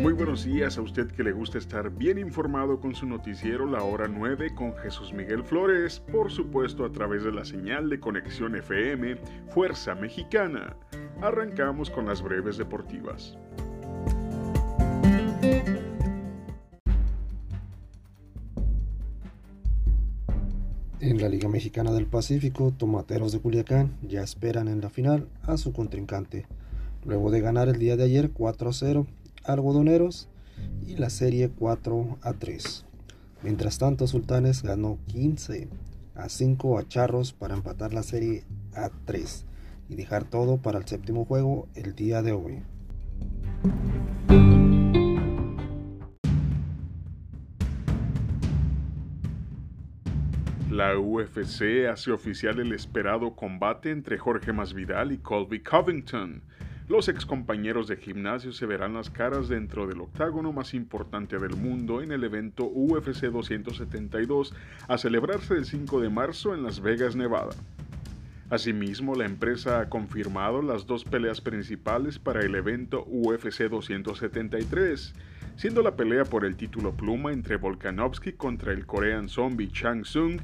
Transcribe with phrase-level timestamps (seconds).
[0.00, 3.82] Muy buenos días a usted que le gusta estar bien informado con su noticiero La
[3.82, 8.56] Hora 9 con Jesús Miguel Flores, por supuesto a través de la señal de conexión
[8.56, 9.16] FM
[9.50, 10.74] Fuerza Mexicana.
[11.20, 13.36] Arrancamos con las breves deportivas.
[21.00, 25.58] En la Liga Mexicana del Pacífico, Tomateros de Culiacán ya esperan en la final a
[25.58, 26.46] su contrincante,
[27.04, 29.06] luego de ganar el día de ayer 4 0
[29.44, 30.28] algodoneros
[30.86, 32.86] y la serie 4 a 3.
[33.42, 35.68] Mientras tanto, Sultanes ganó 15
[36.14, 38.44] a 5 a Charros para empatar la serie
[38.74, 39.46] a 3
[39.88, 42.62] y dejar todo para el séptimo juego el día de hoy.
[50.70, 56.42] La UFC hace oficial el esperado combate entre Jorge Masvidal y Colby Covington.
[56.90, 61.54] Los ex compañeros de gimnasio se verán las caras dentro del octágono más importante del
[61.54, 64.52] mundo en el evento UFC 272
[64.88, 67.54] a celebrarse el 5 de marzo en Las Vegas, Nevada.
[68.50, 75.14] Asimismo, la empresa ha confirmado las dos peleas principales para el evento UFC 273,
[75.54, 80.40] siendo la pelea por el título pluma entre Volkanovski contra el Korean Zombie Chang Sung,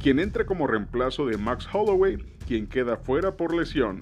[0.00, 3.98] quien entra como reemplazo de Max Holloway, quien queda fuera por lesión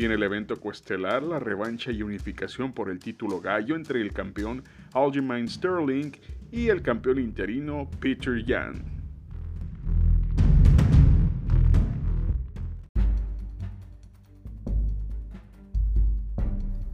[0.00, 4.14] y en el evento coestelar la revancha y unificación por el título gallo entre el
[4.14, 6.12] campeón Aljamain Sterling
[6.50, 8.82] y el campeón interino Peter Yan.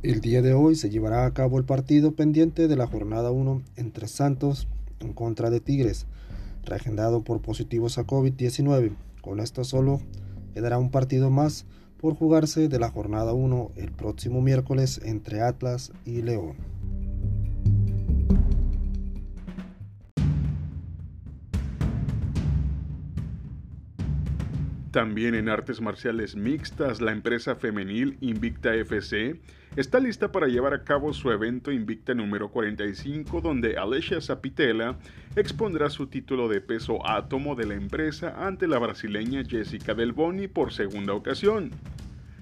[0.03, 3.63] El día de hoy se llevará a cabo el partido pendiente de la jornada 1
[3.77, 4.67] entre Santos
[4.99, 6.09] en contra de Tigres,
[6.65, 8.97] reagendado por positivos a COVID-19.
[9.23, 10.01] Con esto solo
[10.55, 11.67] quedará un partido más
[12.01, 16.76] por jugarse de la jornada 1 el próximo miércoles entre Atlas y León.
[24.97, 29.39] También en artes marciales mixtas, la empresa femenil Invicta FC
[29.77, 34.97] está lista para llevar a cabo su evento Invicta número 45, donde Alessia Zapitela
[35.37, 40.49] expondrá su título de peso átomo de la empresa ante la brasileña Jessica Del Boni
[40.49, 41.73] por segunda ocasión.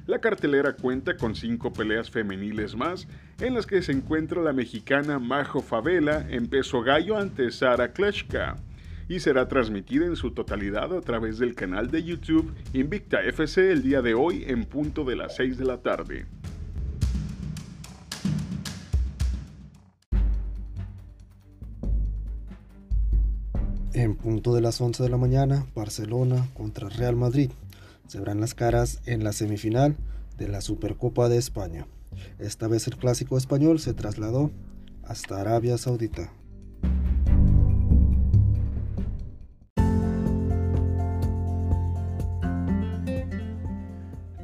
[0.07, 3.09] La cartelera cuenta con cinco peleas femeniles más,
[3.41, 8.55] en las que se encuentra la mexicana Majo Favela en peso gallo ante Sara Kleshka
[9.09, 13.83] y será transmitida en su totalidad a través del canal de YouTube Invicta FC el
[13.83, 16.27] día de hoy en punto de las 6 de la tarde.
[23.93, 27.51] En punto de las 11 de la mañana, Barcelona contra Real Madrid.
[28.09, 29.97] Se verán las caras en la semifinal
[30.37, 31.87] de la Supercopa de España.
[32.39, 34.51] Esta vez el clásico español se trasladó
[35.05, 36.33] hasta Arabia Saudita.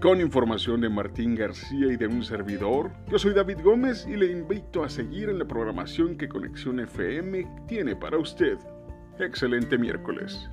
[0.01, 4.33] Con información de Martín García y de un servidor, yo soy David Gómez y le
[4.33, 8.57] invito a seguir en la programación que Conexión FM tiene para usted.
[9.19, 10.49] Excelente miércoles.